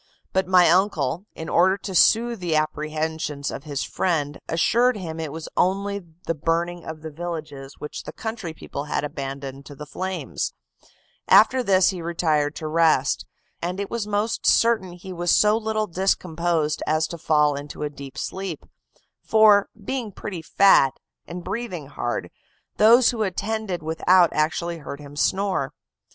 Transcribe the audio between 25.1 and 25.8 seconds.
snore.